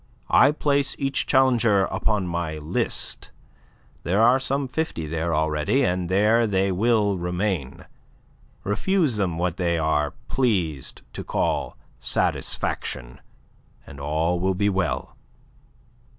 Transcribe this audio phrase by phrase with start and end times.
[0.31, 3.29] I place each challenger upon my list.
[4.01, 7.85] There are some fifty there already, and there they will remain.
[8.63, 13.21] Refuse them what they are pleased to call satisfaction,
[13.85, 15.15] and all will be well."